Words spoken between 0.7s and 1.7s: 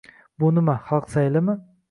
xalq saylimi?